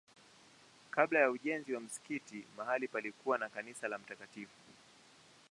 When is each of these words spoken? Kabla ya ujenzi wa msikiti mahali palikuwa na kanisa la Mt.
Kabla 0.91 1.19
ya 1.19 1.29
ujenzi 1.31 1.73
wa 1.73 1.79
msikiti 1.81 2.43
mahali 2.57 2.87
palikuwa 2.87 3.37
na 3.37 3.49
kanisa 3.49 3.87
la 3.87 3.97
Mt. 3.97 4.47